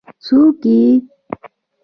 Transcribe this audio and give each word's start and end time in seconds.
ـ 0.15 0.23
څوک 0.25 0.59
یې؟ 0.71 0.79